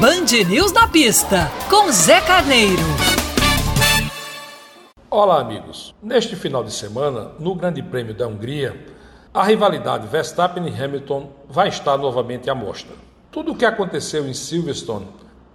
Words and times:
Band 0.00 0.26
News 0.48 0.70
na 0.72 0.86
pista, 0.86 1.50
com 1.68 1.90
Zé 1.90 2.20
Carneiro. 2.20 2.82
Olá, 5.10 5.40
amigos. 5.40 5.92
Neste 6.00 6.36
final 6.36 6.62
de 6.62 6.70
semana, 6.70 7.32
no 7.40 7.52
Grande 7.52 7.82
Prêmio 7.82 8.14
da 8.14 8.28
Hungria, 8.28 8.86
a 9.34 9.42
rivalidade 9.42 10.06
Verstappen 10.06 10.68
e 10.68 10.82
Hamilton 10.84 11.32
vai 11.48 11.66
estar 11.66 11.96
novamente 11.96 12.48
à 12.48 12.54
mostra. 12.54 12.94
Tudo 13.28 13.50
o 13.50 13.56
que 13.56 13.64
aconteceu 13.64 14.28
em 14.28 14.34
Silverstone 14.34 15.08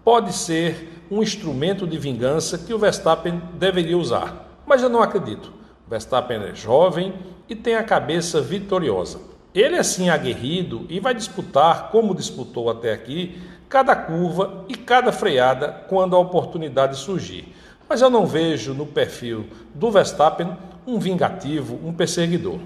pode 0.03 0.33
ser 0.33 1.05
um 1.09 1.23
instrumento 1.23 1.87
de 1.87 1.97
vingança 1.97 2.57
que 2.57 2.73
o 2.73 2.79
Verstappen 2.79 3.41
deveria 3.53 3.97
usar, 3.97 4.61
mas 4.65 4.83
eu 4.83 4.89
não 4.89 5.01
acredito. 5.01 5.53
Verstappen 5.87 6.43
é 6.43 6.53
jovem 6.53 7.13
e 7.47 7.55
tem 7.55 7.75
a 7.75 7.83
cabeça 7.83 8.41
vitoriosa. 8.41 9.21
Ele 9.55 9.75
é 9.75 9.83
sim 9.83 10.09
aguerrido 10.09 10.85
e 10.89 10.99
vai 10.99 11.13
disputar, 11.13 11.91
como 11.91 12.15
disputou 12.15 12.71
até 12.71 12.91
aqui, 12.91 13.39
cada 13.73 13.95
curva 13.95 14.65
e 14.69 14.75
cada 14.75 15.11
freada 15.11 15.67
quando 15.89 16.15
a 16.15 16.19
oportunidade 16.19 16.95
surgir. 16.95 17.55
Mas 17.89 18.03
eu 18.03 18.09
não 18.11 18.23
vejo 18.23 18.71
no 18.71 18.85
perfil 18.85 19.47
do 19.73 19.89
Verstappen 19.89 20.55
um 20.85 20.99
vingativo, 20.99 21.79
um 21.83 21.91
perseguidor. 21.91 22.59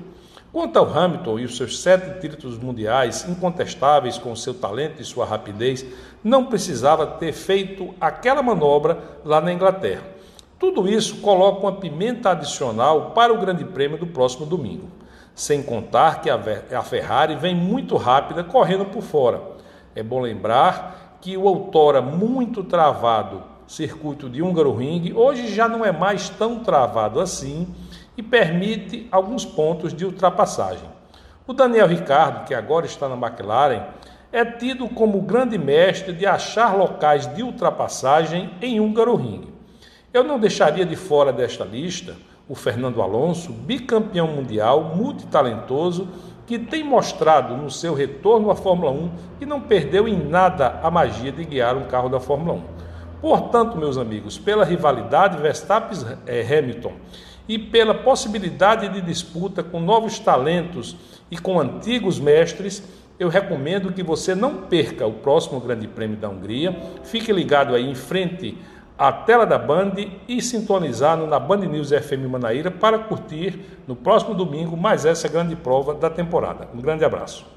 Quanto 0.52 0.78
ao 0.78 0.94
Hamilton 0.94 1.40
e 1.40 1.46
os 1.46 1.56
seus 1.56 1.80
sete 1.80 2.20
títulos 2.20 2.58
mundiais 2.58 3.26
incontestáveis 3.26 4.18
com 4.18 4.36
seu 4.36 4.54
talento 4.54 5.02
e 5.02 5.06
sua 5.06 5.26
rapidez, 5.26 5.86
não 6.22 6.48
precisava 6.48 7.08
ter 7.08 7.32
feito 7.32 7.96
aquela 8.02 8.44
manobra 8.44 8.98
lá 9.24 9.40
na 9.40 9.54
Inglaterra. 9.54 10.04
Tudo 10.60 10.90
isso 10.90 11.22
coloca 11.22 11.62
uma 11.62 11.78
pimenta 11.78 12.32
adicional 12.32 13.12
para 13.12 13.32
o 13.32 13.40
Grande 13.40 13.64
Prêmio 13.64 13.98
do 13.98 14.08
próximo 14.08 14.46
domingo. 14.46 14.90
Sem 15.34 15.64
contar 15.64 16.20
que 16.20 16.30
a 16.30 16.84
Ferrari 16.84 17.38
vem 17.38 17.56
muito 17.56 17.96
rápida 17.96 18.44
correndo 18.44 18.84
por 18.84 19.02
fora. 19.02 19.56
É 19.98 20.04
bom 20.04 20.20
lembrar 20.20 21.18
que 21.20 21.36
o 21.36 21.46
outrora 21.46 22.03
muito 22.03 22.64
travado 22.64 23.42
circuito 23.66 24.30
de 24.30 24.44
Húngaro 24.44 24.72
Ring 24.76 25.12
hoje 25.16 25.48
já 25.48 25.67
não 25.67 25.84
é 25.84 25.92
mais 25.92 26.30
tão 26.30 26.59
travado 26.59 27.20
assim 27.20 27.67
e 28.16 28.22
permite 28.22 29.08
alguns 29.12 29.44
pontos 29.44 29.92
de 29.95 30.06
ultrapassagem. 30.06 30.88
O 31.48 31.52
Daniel 31.53 31.88
Ricardo, 31.88 32.45
que 32.45 32.53
agora 32.53 32.86
está 32.86 33.09
na 33.09 33.16
McLaren, 33.16 33.86
é 34.31 34.45
tido 34.45 34.88
como 34.88 35.20
grande 35.20 35.58
mestre 35.58 36.14
de 36.14 36.28
achar 36.28 36.78
locais 36.78 37.25
de 37.34 37.42
ultrapassagem 37.42 38.52
em 38.62 38.80
Húngaro 38.80 39.16
Ring. 39.16 39.48
Eu 40.14 40.23
não 40.23 40.40
deixaria 40.40 40.86
de 40.86 40.95
fora 40.95 41.34
desta 41.34 41.66
lista 41.66 42.16
o 42.48 42.53
Fernando 42.53 43.02
Alonso, 43.02 43.52
bicampeão 43.52 44.28
mundial, 44.28 44.95
multitalentoso, 44.95 46.08
que 46.48 46.58
tem 46.58 46.81
mostrado 46.81 47.58
no 47.58 47.70
seu 47.70 47.94
retorno 47.94 48.50
à 48.50 48.56
Fórmula 48.56 48.90
1 48.90 49.12
que 49.38 49.45
não 49.45 49.59
perdeu 49.59 50.08
em 50.08 50.17
nada 50.17 50.80
a 50.81 50.90
magia 50.90 51.31
de 51.31 51.44
guiar 51.44 51.76
um 51.76 51.84
carro 51.84 52.08
da 52.08 52.22
Fórmula 52.22 52.53
1. 52.53 52.64
Portanto, 53.22 53.78
meus 53.78 53.98
amigos, 53.98 54.38
pela 54.38 54.64
rivalidade 54.64 55.38
Verstappen-Hamilton 55.42 56.94
e 57.50 57.59
pela 57.59 57.94
possibilidade 57.94 58.88
de 58.88 59.02
disputa 59.02 59.62
com 59.62 59.81
novos 59.81 60.20
talentos 60.20 60.95
e 61.30 61.38
com 61.38 61.59
antigos 61.59 62.18
mestres, 62.18 62.81
eu 63.20 63.28
recomendo 63.28 63.92
que 63.92 64.03
você 64.03 64.34
não 64.34 64.56
perca 64.56 65.06
o 65.06 65.14
próximo 65.14 65.59
Grande 65.59 65.88
Prêmio 65.88 66.16
da 66.16 66.30
Hungria. 66.30 66.80
Fique 67.03 67.34
ligado 67.34 67.75
aí 67.75 67.90
em 67.90 67.95
frente 67.95 68.58
a 68.98 69.12
tela 69.12 69.45
da 69.45 69.58
Band 69.58 69.94
e 70.28 70.42
sintonizar 70.42 71.16
na 71.17 71.40
Band 71.40 71.58
News 71.58 71.90
FM 71.90 72.28
Manaíra 72.30 72.72
para 72.72 72.98
curtir 73.00 73.59
no 73.88 73.95
próximo 73.95 74.34
domingo 74.34 74.76
mais 74.76 75.06
essa 75.06 75.28
grande 75.28 75.56
prova 75.56 75.94
da 75.94 76.09
temporada. 76.09 76.67
Um 76.73 76.81
grande 76.81 77.06
abraço. 77.06 77.56